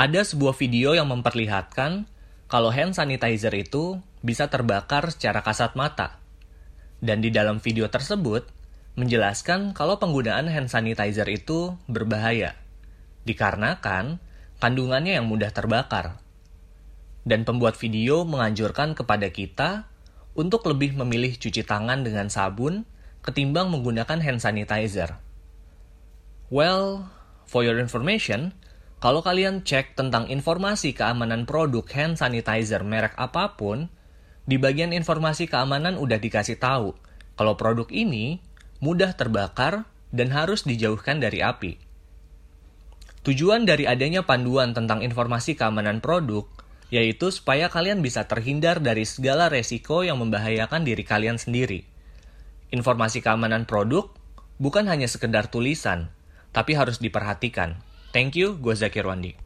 [0.00, 2.08] Ada sebuah video yang memperlihatkan
[2.48, 6.24] kalau hand sanitizer itu bisa terbakar secara kasat mata.
[7.04, 8.48] Dan di dalam video tersebut
[8.96, 12.56] menjelaskan kalau penggunaan hand sanitizer itu berbahaya.
[13.28, 14.16] Dikarenakan
[14.56, 16.16] kandungannya yang mudah terbakar.
[17.28, 19.84] Dan pembuat video menganjurkan kepada kita
[20.32, 22.88] untuk lebih memilih cuci tangan dengan sabun
[23.20, 25.20] ketimbang menggunakan hand sanitizer.
[26.48, 27.12] Well,
[27.44, 28.56] for your information,
[29.00, 33.88] kalau kalian cek tentang informasi keamanan produk hand sanitizer merek apa pun,
[34.44, 36.92] di bagian informasi keamanan udah dikasih tahu
[37.32, 38.44] kalau produk ini
[38.84, 41.80] mudah terbakar dan harus dijauhkan dari api.
[43.24, 46.44] Tujuan dari adanya panduan tentang informasi keamanan produk
[46.92, 51.86] yaitu supaya kalian bisa terhindar dari segala resiko yang membahayakan diri kalian sendiri.
[52.68, 54.12] Informasi keamanan produk
[54.60, 56.12] bukan hanya sekedar tulisan,
[56.50, 57.78] tapi harus diperhatikan.
[58.10, 59.38] Thank you, gue Zakir Wandi.